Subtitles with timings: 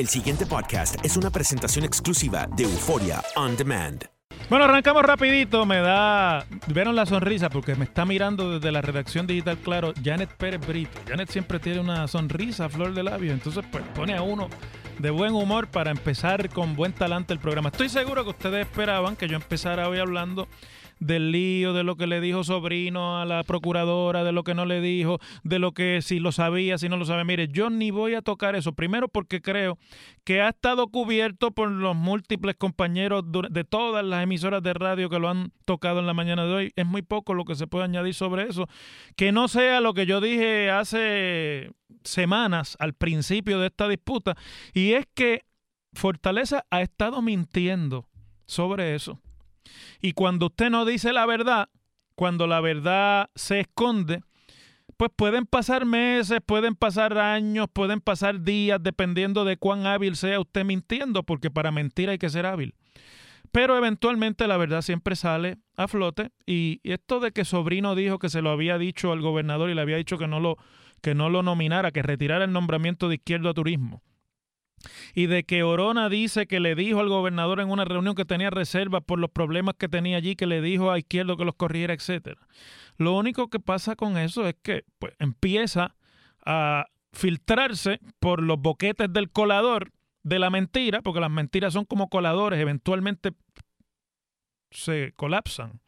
[0.00, 4.02] El siguiente podcast es una presentación exclusiva de Euforia On Demand.
[4.48, 5.66] Bueno, arrancamos rapidito.
[5.66, 6.46] Me da...
[6.68, 10.98] Vieron la sonrisa porque me está mirando desde la redacción digital, claro, Janet Pérez Brito.
[11.06, 13.30] Janet siempre tiene una sonrisa, flor de labio.
[13.30, 14.48] Entonces, pues pone a uno
[14.98, 17.68] de buen humor para empezar con buen talante el programa.
[17.68, 20.48] Estoy seguro que ustedes esperaban que yo empezara hoy hablando
[21.00, 24.66] del lío, de lo que le dijo Sobrino a la procuradora, de lo que no
[24.66, 27.24] le dijo, de lo que si lo sabía, si no lo sabe.
[27.24, 28.74] Mire, yo ni voy a tocar eso.
[28.74, 29.78] Primero porque creo
[30.24, 35.18] que ha estado cubierto por los múltiples compañeros de todas las emisoras de radio que
[35.18, 36.72] lo han tocado en la mañana de hoy.
[36.76, 38.68] Es muy poco lo que se puede añadir sobre eso.
[39.16, 41.70] Que no sea lo que yo dije hace
[42.04, 44.36] semanas al principio de esta disputa.
[44.74, 45.44] Y es que
[45.92, 48.06] Fortaleza ha estado mintiendo
[48.46, 49.20] sobre eso.
[50.00, 51.68] Y cuando usted no dice la verdad,
[52.14, 54.20] cuando la verdad se esconde,
[54.96, 60.40] pues pueden pasar meses, pueden pasar años, pueden pasar días, dependiendo de cuán hábil sea
[60.40, 62.74] usted mintiendo, porque para mentir hay que ser hábil.
[63.52, 68.28] Pero eventualmente la verdad siempre sale a flote y esto de que Sobrino dijo que
[68.28, 70.56] se lo había dicho al gobernador y le había dicho que no lo,
[71.00, 74.02] que no lo nominara, que retirara el nombramiento de Izquierdo a Turismo
[75.14, 78.50] y de que Orona dice que le dijo al gobernador en una reunión que tenía
[78.50, 81.94] reservas por los problemas que tenía allí, que le dijo a Izquierdo que los corriera,
[81.94, 82.40] etcétera.
[82.96, 85.94] Lo único que pasa con eso es que pues, empieza
[86.44, 89.92] a filtrarse por los boquetes del colador
[90.22, 93.32] de la mentira, porque las mentiras son como coladores, eventualmente
[94.70, 95.80] se colapsan.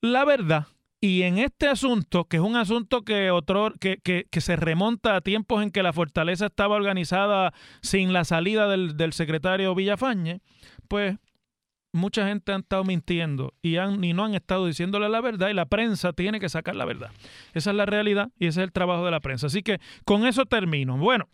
[0.00, 0.66] La verdad
[1.04, 5.20] y en este asunto, que es un asunto que, otro, que, que, se remonta a
[5.20, 10.40] tiempos en que la fortaleza estaba organizada sin la salida del, del secretario Villafañe,
[10.88, 11.18] pues
[11.92, 15.52] mucha gente ha estado mintiendo y, han, y no han estado diciéndole la verdad y
[15.52, 17.10] la prensa tiene que sacar la verdad.
[17.52, 19.48] Esa es la realidad y ese es el trabajo de la prensa.
[19.48, 20.96] Así que con eso termino.
[20.96, 21.28] Bueno,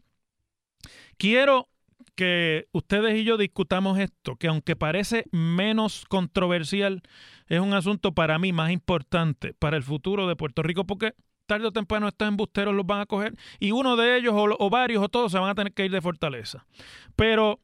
[1.16, 1.69] quiero
[2.16, 7.03] que ustedes y yo discutamos esto, que aunque parece menos controversial,
[7.50, 11.14] es un asunto para mí más importante para el futuro de Puerto Rico, porque
[11.46, 15.02] tarde o temprano estos embusteros los van a coger y uno de ellos o, varios
[15.02, 16.64] o todos se van a tener que ir de fortaleza.
[17.16, 17.60] Pero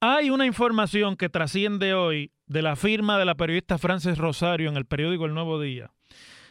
[0.00, 4.76] hay una información que trasciende hoy de la firma de la periodista Frances Rosario en
[4.76, 5.90] el periódico El Nuevo Día,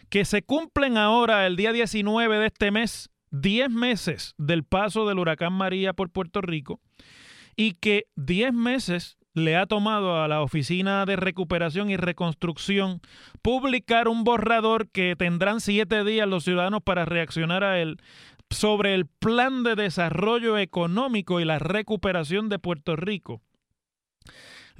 [0.09, 5.19] que se cumplen ahora el día 19 de este mes 10 meses del paso del
[5.19, 6.81] huracán María por Puerto Rico
[7.55, 13.02] y que 10 meses le ha tomado a la Oficina de Recuperación y Reconstrucción
[13.42, 17.97] publicar un borrador que tendrán siete días los ciudadanos para reaccionar a él
[18.50, 23.42] sobre el plan de desarrollo económico y la recuperación de Puerto Rico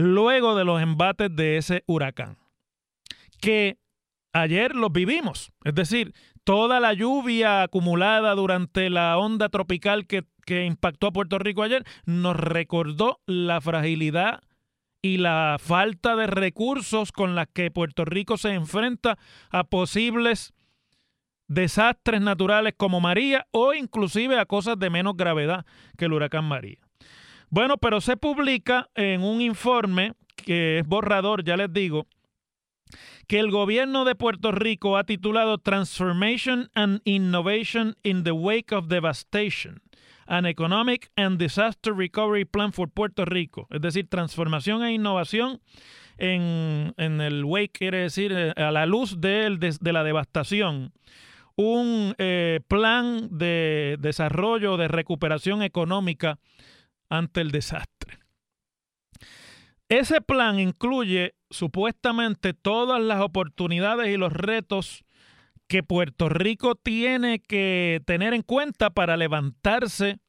[0.02, 2.38] luego de los embates de ese huracán.
[3.40, 3.78] Que
[4.34, 6.14] ayer los vivimos, es decir,
[6.44, 12.36] toda la lluvia acumulada durante la onda tropical que, impactó a Puerto Rico ayer nos
[12.36, 14.42] recordó la fragilidad
[15.02, 19.18] y la falta de recursos con las que Puerto Rico se enfrenta
[19.50, 20.54] a posibles
[21.48, 25.66] desastres naturales como María o inclusive a cosas de menos gravedad
[25.98, 26.78] que el huracán María.
[27.50, 32.08] Bueno, pero se publica en un informe que es borrador, ya les digo,
[33.28, 38.88] que el gobierno de Puerto Rico ha titulado Transformation and Innovation in the Wake of
[38.88, 39.82] Devastation.
[40.28, 45.60] An Economic and Disaster Recovery Plan for Puerto Rico, es decir, transformación e innovación
[46.18, 50.94] en, el wake, quiere decir, eh, a la luz de, de, la devastación,
[51.56, 56.40] un eh, plan de desarrollo, de recuperación económica
[57.10, 58.20] ante el desastre.
[59.90, 65.04] Ese plan incluye supuestamente todas las oportunidades y los retos
[65.72, 70.20] que Puerto Rico tiene que tener en cuenta para levantarse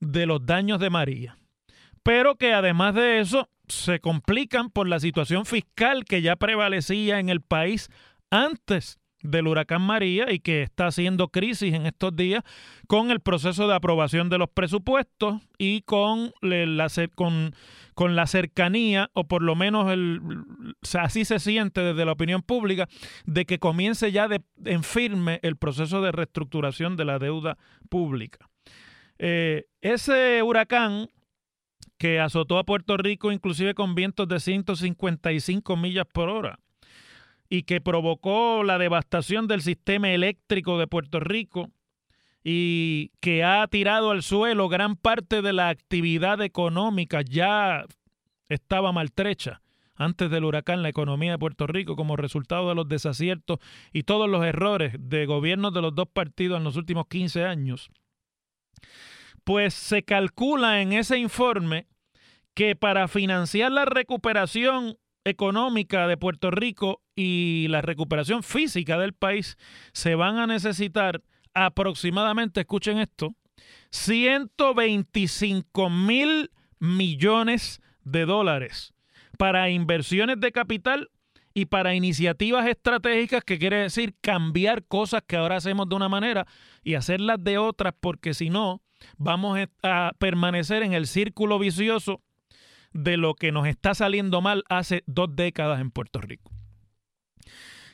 [0.00, 1.38] de los daños de María.
[2.02, 7.28] Pero que además de eso se complican por la situación fiscal que ya prevalecía en
[7.28, 7.88] el país
[8.30, 12.42] antes del huracán María y que está haciendo crisis en estos días
[12.86, 17.54] con el proceso de aprobación de los presupuestos y con la, con,
[17.94, 19.86] con la cercanía, o por lo menos
[20.98, 22.88] así se siente desde la opinión pública,
[23.26, 27.58] de que comience ya de, en firme el proceso de reestructuración de la deuda
[27.88, 28.48] pública.
[29.18, 31.08] Eh, ese huracán
[31.98, 36.58] que azotó a Puerto Rico inclusive con vientos de 155 millas por hora,
[37.50, 41.68] y que provocó la devastación del sistema eléctrico de Puerto Rico
[42.42, 47.84] y que ha tirado al suelo gran parte de la actividad económica ya
[48.48, 49.60] estaba maltrecha
[49.96, 53.58] antes del huracán la economía de Puerto Rico como resultado de los desaciertos
[53.92, 57.90] y todos los errores de gobiernos de los dos partidos en los últimos 15 años.
[59.44, 61.86] Pues se calcula en ese informe
[62.54, 64.96] que para financiar la recuperación
[65.30, 69.56] económica de Puerto Rico y la recuperación física del país,
[69.92, 71.22] se van a necesitar
[71.54, 73.34] aproximadamente, escuchen esto,
[73.90, 78.94] 125 mil millones de dólares
[79.38, 81.10] para inversiones de capital
[81.52, 86.46] y para iniciativas estratégicas, que quiere decir cambiar cosas que ahora hacemos de una manera
[86.84, 88.82] y hacerlas de otras, porque si no,
[89.16, 92.22] vamos a permanecer en el círculo vicioso
[92.92, 96.50] de lo que nos está saliendo mal hace dos décadas en Puerto Rico.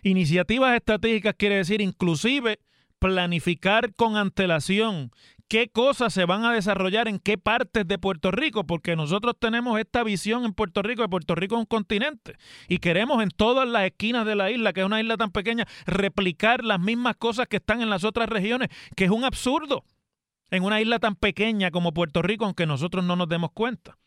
[0.02, 2.60] Iniciativas estratégicas quiere decir inclusive
[2.98, 5.10] planificar con antelación
[5.48, 9.78] qué cosas se van a desarrollar en qué partes de Puerto Rico, porque nosotros tenemos
[9.78, 12.37] esta visión en Puerto Rico, de Puerto Rico es un continente,
[12.69, 15.66] y queremos en todas las esquinas de la isla, que es una isla tan pequeña,
[15.87, 19.84] replicar las mismas cosas que están en las otras regiones, que es un absurdo
[20.50, 23.98] en una isla tan pequeña como Puerto Rico, aunque nosotros no nos demos cuenta.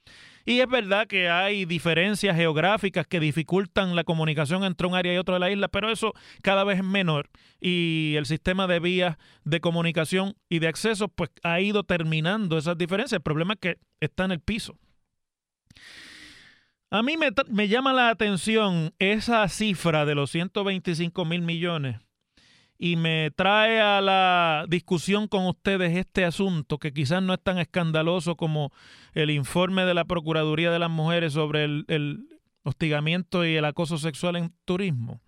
[0.50, 5.18] Y es verdad que hay diferencias geográficas que dificultan la comunicación entre un área y
[5.18, 7.30] otro de la isla, pero eso cada vez es menor
[7.62, 12.80] y el sistema de vías de comunicación y de acceso pues ha ido terminando esas
[12.80, 13.20] diferencias.
[13.20, 14.76] El problema es que está en el piso.
[16.90, 21.98] A mí me, me llama la atención esa cifra de los 125 mil millones
[22.82, 27.58] y me trae a la discusión con ustedes este asunto que quizás no es tan
[27.58, 28.72] escandaloso como
[29.14, 32.26] el informe de la Procuraduría de las Mujeres sobre el,
[32.64, 35.20] hostigamiento y el acoso sexual en turismo.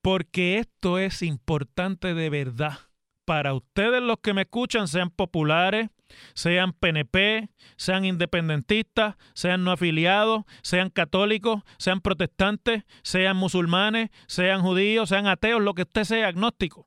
[0.00, 2.78] Porque esto es importante de verdad
[3.24, 5.90] para ustedes los que me escuchan, sean populares,
[6.34, 15.08] sean PNP, sean independentistas, sean no afiliados, sean católicos, sean protestantes, sean musulmanes, sean judíos,
[15.08, 16.86] sean ateos, lo que usted sea, agnóstico.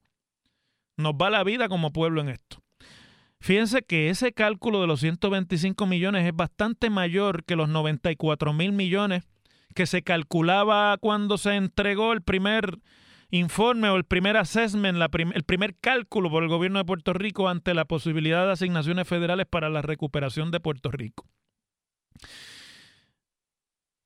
[0.97, 2.63] Nos va la vida como pueblo en esto.
[3.39, 8.71] Fíjense que ese cálculo de los 125 millones es bastante mayor que los 94 mil
[8.71, 9.23] millones
[9.75, 12.79] que se calculaba cuando se entregó el primer
[13.29, 14.97] informe o el primer assessment,
[15.33, 19.45] el primer cálculo por el gobierno de Puerto Rico ante la posibilidad de asignaciones federales
[19.45, 21.25] para la recuperación de Puerto Rico.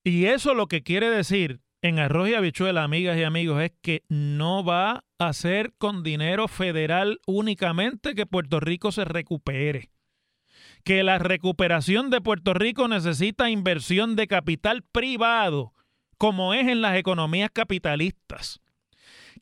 [0.04, 4.04] Y eso lo que quiere decir en arroz y habichuela, amigas y amigos, es que
[4.08, 9.92] no va a ser con dinero federal únicamente que Puerto Rico se recupere.
[10.84, 15.74] Que la recuperación de Puerto Rico necesita inversión de capital privado,
[16.18, 18.62] como es en las economías capitalistas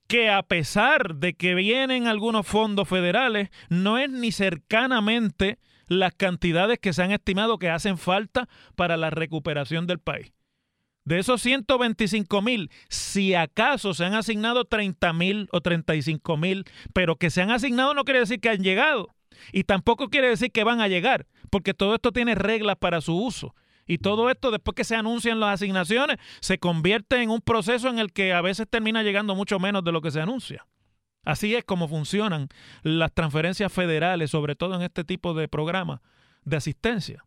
[0.09, 6.79] que a pesar de que vienen algunos fondos federales, no es ni cercanamente las cantidades
[6.79, 10.33] que se han estimado que hacen falta para la recuperación del país.
[11.05, 17.15] De esos 125 mil, si acaso se han asignado 30 mil o 35 mil, pero
[17.15, 19.09] que se han asignado no quiere decir que han llegado.
[19.53, 23.15] Y tampoco quiere decir que van a llegar, porque todo esto tiene reglas para su
[23.15, 23.53] uso.
[23.89, 27.97] Y todo esto, después que se anuncian las asignaciones, se convierte en un proceso en
[27.97, 30.67] el que a veces termina llegando mucho menos de lo que se anuncia.
[31.25, 32.49] Así es como funcionan
[32.83, 36.01] las transferencias federales, sobre todo en este tipo de programas
[36.43, 37.25] de asistencia.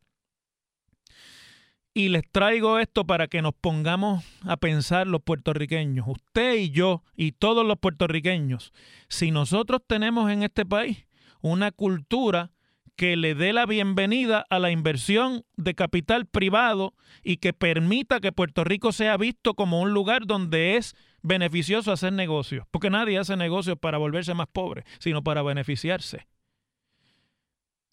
[1.95, 7.03] Y les traigo esto para que nos pongamos a pensar los puertorriqueños, usted y yo
[7.17, 8.73] y todos los puertorriqueños,
[9.09, 11.09] si nosotros tenemos en este país
[11.41, 12.53] una cultura
[12.97, 18.33] que le dé la bienvenida a la inversión de capital privado y que permita que
[18.33, 23.37] Puerto Rico sea visto como un lugar donde es beneficioso hacer negocios, porque nadie hace
[23.37, 26.27] negocios para volverse más pobre, sino para beneficiarse.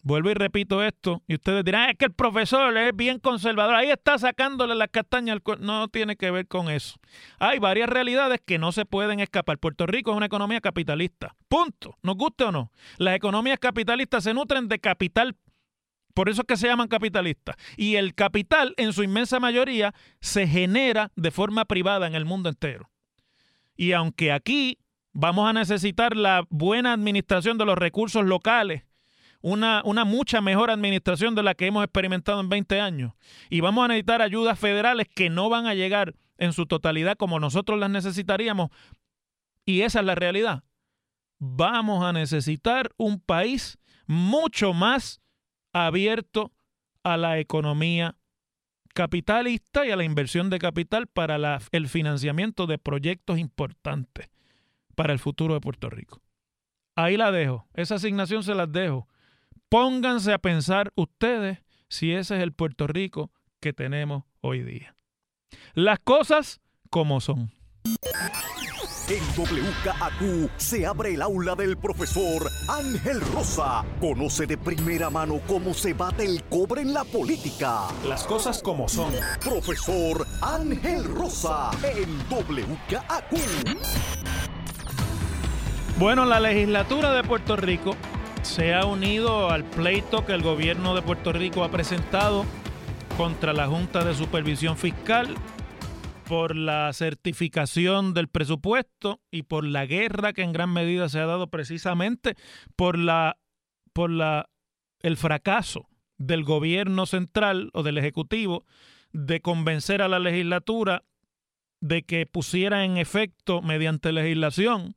[0.02, 3.74] Vuelvo y repito esto, y ustedes dirán, "Ah, es que el profesor es bien conservador,
[3.74, 5.80] ahí está sacándole las castañas al cuerno".
[5.80, 6.98] No tiene que ver con eso.
[7.38, 9.58] Hay varias realidades que no se pueden escapar.
[9.58, 11.36] Puerto Rico es una economía capitalista.
[11.48, 11.98] Punto.
[12.02, 12.72] Nos guste o no.
[12.96, 15.36] Las economías capitalistas se nutren de capital.
[16.14, 17.56] Por eso es que se llaman capitalistas.
[17.76, 22.48] Y el capital, en su inmensa mayoría, se genera de forma privada en el mundo
[22.48, 22.90] entero.
[23.76, 24.78] Y aunque aquí
[25.12, 28.82] vamos a necesitar la buena administración de los recursos locales,
[29.40, 33.12] una, una, mucha mejor administración de la que hemos experimentado en 20 años.
[33.48, 37.40] Y vamos a necesitar ayudas federales que no van a llegar en su totalidad como
[37.40, 38.70] nosotros las necesitaríamos.
[39.64, 40.64] Y esa es la realidad.
[41.38, 45.20] Vamos a necesitar un país mucho más
[45.72, 46.52] abierto
[47.02, 48.16] a la economía
[48.92, 54.28] capitalista y a la inversión de capital para el financiamiento de proyectos importantes
[54.94, 56.20] para el futuro de Puerto Rico.
[56.96, 57.66] Ahí la dejo.
[57.74, 59.08] Esa asignación se las dejo.
[59.70, 64.96] Pónganse a pensar ustedes si ese es el Puerto Rico que tenemos hoy día.
[65.74, 66.60] Las cosas
[66.90, 67.52] como son.
[69.08, 73.84] En WKAQ se abre el aula del profesor Ángel Rosa.
[74.00, 77.86] Conoce de primera mano cómo se bate el cobre en la política.
[78.08, 79.12] Las cosas como son.
[79.38, 83.36] Profesor Ángel Rosa en WKAQ.
[85.96, 87.94] Bueno, la legislatura de Puerto Rico
[88.42, 92.44] se ha unido al pleito que el gobierno de Puerto Rico ha presentado
[93.16, 95.34] contra la Junta de Supervisión Fiscal
[96.26, 101.26] por la certificación del presupuesto y por la guerra que en gran medida se ha
[101.26, 102.36] dado precisamente
[102.76, 103.36] por la
[103.92, 104.48] por la
[105.02, 108.64] el fracaso del gobierno central o del ejecutivo
[109.12, 111.02] de convencer a la legislatura
[111.80, 114.94] de que pusiera en efecto mediante legislación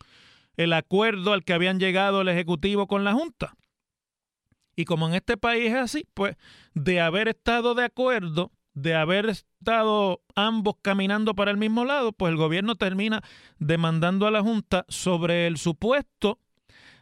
[0.57, 3.55] el acuerdo al que habían llegado el Ejecutivo con la Junta.
[4.75, 6.35] Y como en este país es así, pues
[6.73, 12.31] de haber estado de acuerdo, de haber estado ambos caminando para el mismo lado, pues
[12.31, 13.21] el gobierno termina
[13.59, 16.39] demandando a la Junta sobre el supuesto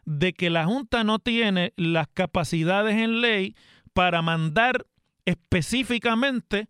[0.03, 3.55] de que la Junta no tiene las capacidades en ley
[3.93, 4.85] para mandar
[5.25, 6.67] específicamente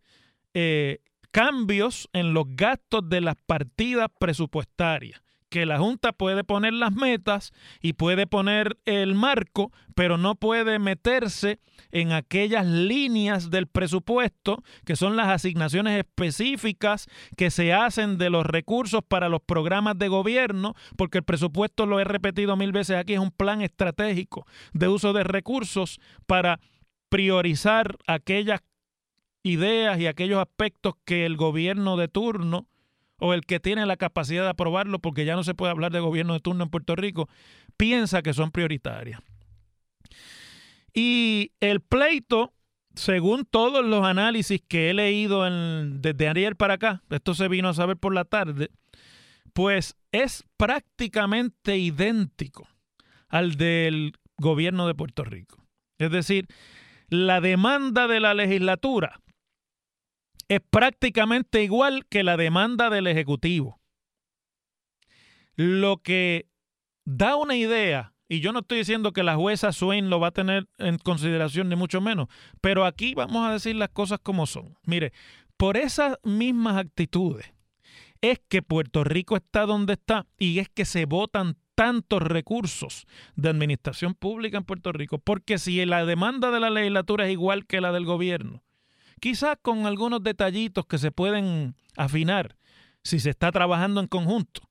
[0.54, 1.00] eh,
[1.32, 5.22] cambios en los gastos de las partidas presupuestarias
[5.52, 10.80] que la Junta puede poner las metas y puede poner el marco, pero no puede
[10.80, 11.60] meterse
[11.92, 18.46] en aquellas líneas del presupuesto que son las asignaciones específicas que se hacen de los
[18.46, 23.14] recursos para los programas de gobierno, porque el presupuesto, lo he repetido mil veces aquí,
[23.14, 26.62] es un plan estratégico de uso de recursos para
[27.10, 28.62] priorizar aquellas
[29.44, 32.68] ideas y aquellos aspectos que el gobierno de turno
[33.22, 36.00] o el que tiene la capacidad de aprobarlo, porque ya no se puede hablar de
[36.00, 37.30] gobierno de turno en Puerto Rico,
[37.78, 39.22] piensa que son prioritarias.
[40.92, 42.52] Y el pleito,
[42.96, 47.76] según todos los análisis que he leído desde ayer para acá, esto se vino a
[47.76, 48.72] saber por la tarde,
[49.54, 52.68] pues es prácticamente idéntico
[53.30, 55.64] al del gobierno de Puerto Rico.
[56.00, 56.48] Es decir,
[57.08, 59.22] la demanda de la legislatura
[60.52, 63.80] es prácticamente igual que la demanda del Ejecutivo.
[65.56, 66.50] Lo que
[67.06, 70.32] da una idea, y yo no estoy diciendo que la jueza Swain lo va a
[70.34, 72.28] tener en consideración, ni mucho menos,
[72.60, 74.78] pero aquí vamos a decir las cosas como son.
[74.84, 75.14] Mire,
[75.56, 77.54] por esas mismas actitudes
[78.20, 83.48] es que Puerto Rico está donde está y es que se votan tantos recursos de
[83.48, 87.80] administración pública en Puerto Rico, porque si la demanda de la legislatura es igual que
[87.80, 88.66] la del gobierno,
[89.22, 92.58] quizás con algunos detallitos que se pueden afinar
[93.04, 94.62] si se está trabajando en conjunto.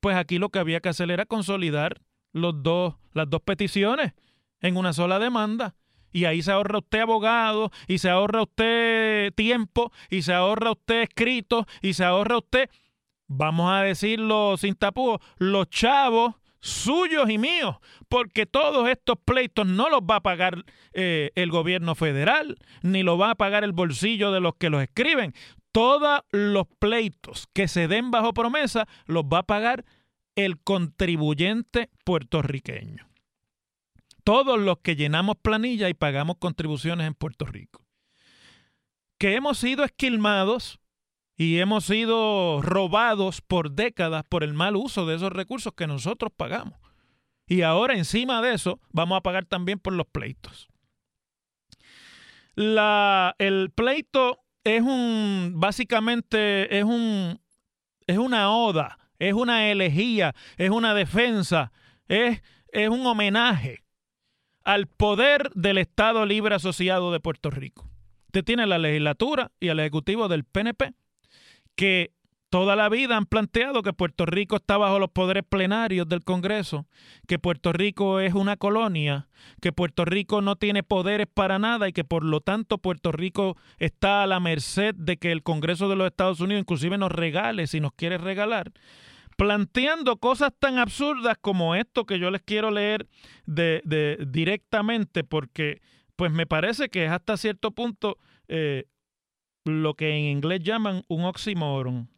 [0.00, 2.00] Pues aquí lo que había que hacer era consolidar
[2.32, 4.12] las dos peticiones
[4.60, 5.74] en una sola demanda.
[6.10, 11.02] Y ahí se ahorra usted abogado, y se ahorra usted tiempo, y se ahorra usted
[11.02, 12.70] escrito, y se ahorra usted,
[13.26, 17.76] vamos a decirlo sin tapujos, los chavos suyos y míos,
[18.08, 23.18] porque todos estos pleitos no los va a pagar eh, el gobierno federal, ni lo
[23.18, 25.34] va a pagar el bolsillo de los que los escriben.
[25.72, 29.84] Todos los pleitos que se den bajo promesa los va a pagar
[30.36, 33.10] el contribuyente puertorriqueño.
[34.24, 37.84] Todos los que llenamos planilla y pagamos contribuciones en Puerto Rico.
[39.18, 40.80] Que hemos sido esquilmados
[41.36, 46.32] y hemos sido robados por décadas por el mal uso de esos recursos que nosotros
[46.36, 46.78] pagamos.
[47.46, 50.68] Y ahora encima de eso vamos a pagar también por los pleitos.
[52.54, 57.40] La, el pleito es un, básicamente es un,
[58.06, 61.72] es una oda, es una elegía, es una defensa,
[62.06, 63.82] es, es un homenaje
[64.62, 67.90] al poder del Estado Libre Asociado de Puerto Rico.
[68.26, 70.94] Usted tiene la legislatura y el ejecutivo del PNP
[71.74, 72.12] que
[72.54, 76.86] toda la vida han planteado que Puerto Rico está bajo los poderes plenarios del Congreso,
[77.26, 79.26] que Puerto Rico es una colonia,
[79.60, 83.56] que Puerto Rico no tiene poderes para nada y que por lo tanto Puerto Rico
[83.78, 87.66] está a la merced de que el Congreso de los Estados Unidos inclusive nos regale
[87.66, 88.72] si nos quiere regalar
[89.36, 93.08] planteando cosas tan absurdas como esto que yo les quiero leer
[93.46, 95.82] de, directamente porque
[96.16, 98.84] pues me parece que es hasta cierto punto eh,
[99.64, 102.08] lo que en inglés llaman un oxímoron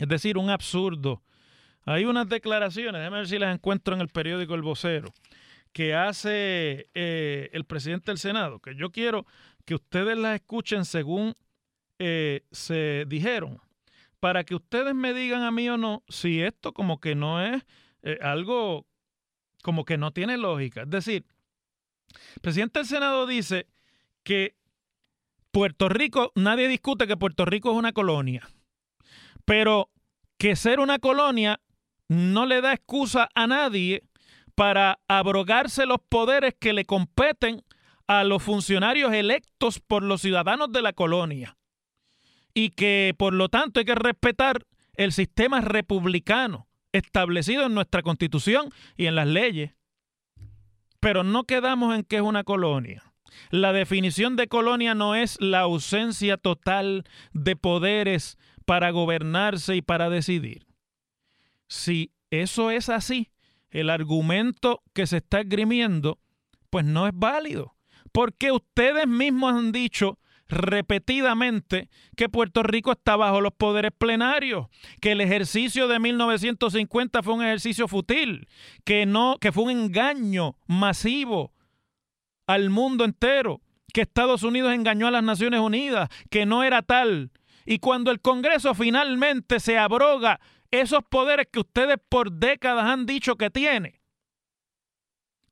[0.00, 1.22] es decir, un absurdo.
[1.84, 5.12] Hay unas declaraciones, déjame ver si las encuentro en el periódico El Vocero,
[5.72, 9.26] que hace eh, el presidente del Senado, que yo quiero
[9.66, 11.34] que ustedes las escuchen según
[11.98, 13.60] eh, se dijeron,
[14.20, 17.62] para que ustedes me digan a mí o no si esto como que no es
[18.02, 18.86] eh, algo
[19.62, 20.82] como que no tiene lógica.
[20.82, 21.26] Es decir,
[22.34, 23.66] el presidente del Senado dice
[24.22, 24.56] que
[25.52, 28.48] Puerto Rico, nadie discute que Puerto Rico es una colonia.
[29.44, 29.90] Pero
[30.38, 31.60] que ser una colonia
[32.08, 34.04] no le da excusa a nadie
[34.54, 37.62] para abrogarse los poderes que le competen
[38.06, 41.56] a los funcionarios electos por los ciudadanos de la colonia.
[42.54, 48.70] Y que por lo tanto hay que respetar el sistema republicano establecido en nuestra constitución
[48.96, 49.74] y en las leyes.
[50.98, 53.09] Pero no quedamos en que es una colonia.
[53.50, 60.10] La definición de colonia no es la ausencia total de poderes para gobernarse y para
[60.10, 60.66] decidir.
[61.68, 63.30] Si eso es así,
[63.70, 66.18] el argumento que se está esgrimiendo,
[66.70, 67.74] pues no es válido,
[68.12, 70.18] porque ustedes mismos han dicho
[70.50, 74.66] repetidamente que Puerto Rico está bajo los poderes plenarios,
[75.00, 78.48] que el ejercicio de 1950 fue un ejercicio fútil,
[78.84, 81.52] que no que fue un engaño masivo
[82.54, 83.60] al mundo entero,
[83.92, 87.30] que Estados Unidos engañó a las Naciones Unidas, que no era tal,
[87.66, 90.40] y cuando el Congreso finalmente se abroga
[90.70, 94.00] esos poderes que ustedes por décadas han dicho que tiene,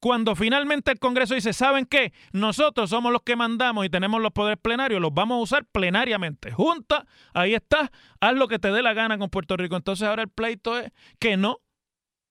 [0.01, 2.13] cuando finalmente el Congreso dice, ¿saben qué?
[2.33, 6.53] Nosotros somos los que mandamos y tenemos los poderes plenarios, los vamos a usar plenariamente.
[6.53, 9.77] Junta, ahí está, haz lo que te dé la gana con Puerto Rico.
[9.77, 11.59] Entonces ahora el pleito es que no,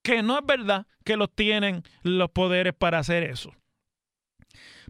[0.01, 3.51] que no es verdad que los tienen los poderes para hacer eso.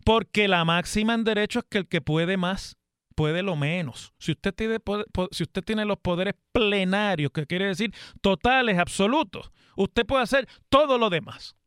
[0.07, 2.77] Porque la máxima en derecho es que el que puede más
[3.13, 4.13] puede lo menos.
[4.19, 4.77] Si usted tiene,
[5.31, 10.97] si usted tiene los poderes plenarios, que quiere decir totales, absolutos, usted puede hacer todo
[10.97, 11.57] lo demás.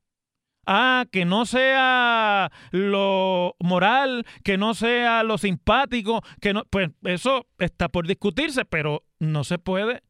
[0.67, 7.47] Ah, que no sea lo moral, que no sea lo simpático, que no, pues eso
[7.59, 10.03] está por discutirse, pero no se puede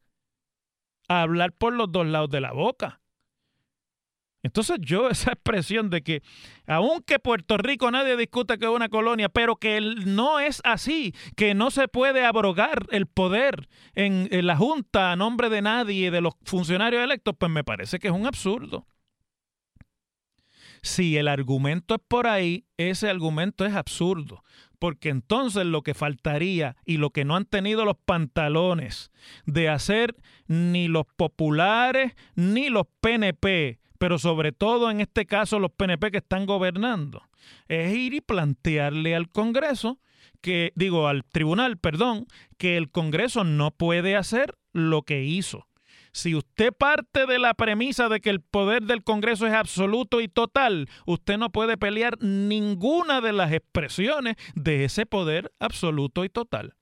[1.09, 3.00] hablar por los dos lados de la boca.
[4.43, 6.23] Entonces yo esa expresión de que
[6.65, 11.53] aunque Puerto Rico nadie discute que es una colonia, pero que no es así, que
[11.53, 16.21] no se puede abrogar el poder en, en, la Junta a nombre de nadie, de
[16.21, 18.85] los funcionarios electos, pues me parece que es un absurdo.
[20.83, 24.43] Si el argumento es por ahí, ese argumento es absurdo,
[24.79, 29.11] porque entonces lo que faltaría y lo que no han tenido los pantalones
[29.45, 30.15] de hacer
[30.47, 36.17] ni los populares ni los PNP, pero sobre todo en este caso los PNP que
[36.17, 37.21] están gobernando,
[37.67, 39.99] es ir y plantearle al Congreso
[40.41, 42.25] que, digo, al tribunal, perdón,
[42.57, 45.67] que el Congreso no puede hacer lo que hizo.
[46.13, 50.27] Si usted parte de la premisa de que el poder del Congreso es absoluto y
[50.27, 56.73] total, usted no puede pelear ninguna de las expresiones de ese poder absoluto y total.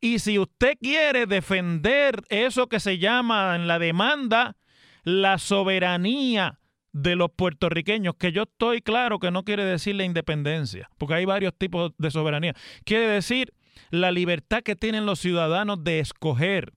[0.00, 4.56] Y si usted quiere defender eso que se llama en la demanda
[5.06, 6.58] la soberanía
[6.92, 11.24] de los puertorriqueños, que yo estoy claro que no quiere decir la independencia, porque hay
[11.24, 12.54] varios tipos de soberanía.
[12.84, 13.54] Quiere decir
[13.90, 16.72] la libertad que tienen los ciudadanos de escoger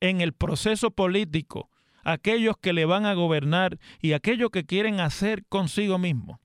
[0.00, 1.70] en el proceso político
[2.04, 6.38] aquellos que le van a gobernar y aquellos que quieren hacer consigo mismo.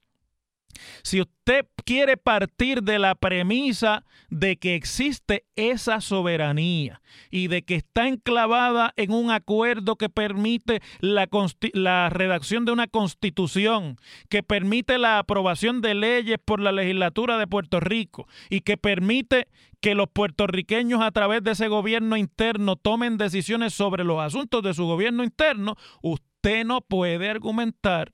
[1.03, 7.75] Si usted quiere partir de la premisa de que existe esa soberanía y de que
[7.75, 13.97] está enclavada en un acuerdo que permite la, redacción de una constitución,
[14.29, 19.47] que permite la aprobación de leyes por la legislatura de Puerto Rico y que permite
[19.81, 24.73] que los puertorriqueños a través de ese gobierno interno tomen decisiones sobre los asuntos de
[24.73, 28.11] su gobierno interno, usted no puede argumentar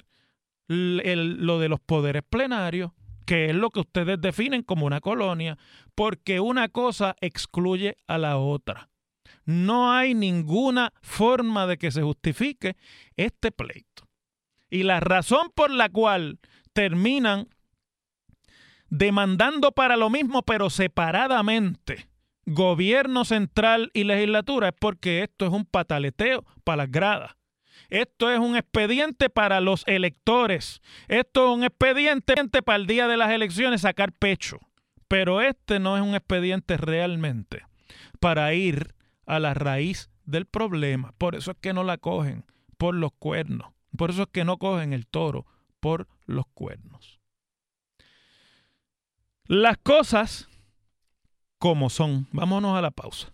[0.67, 2.91] lo de los poderes plenarios,
[3.25, 5.57] que es lo que ustedes definen como una colonia,
[5.95, 8.89] porque una cosa excluye a la otra.
[9.45, 12.75] No hay ninguna forma de que se justifique
[13.17, 14.07] este pleito.
[14.69, 16.39] Y la razón por la cual
[16.73, 17.49] terminan
[18.89, 22.07] demandando para lo mismo, pero separadamente,
[22.45, 27.31] gobierno central y legislatura, es porque esto es un pataleteo para las gradas.
[27.91, 30.81] Esto es un expediente para los electores.
[31.09, 34.59] Esto es un expediente para el día de las elecciones sacar pecho.
[35.09, 37.65] Pero este no es un expediente realmente
[38.21, 41.13] para ir a la raíz del problema.
[41.17, 42.45] Por eso es que no la cogen
[42.77, 43.73] por los cuernos.
[43.97, 45.45] Por eso es que no cogen el toro
[45.81, 47.19] por los cuernos.
[49.47, 50.47] Las cosas
[51.57, 52.27] como son.
[52.31, 53.33] Vámonos a la pausa.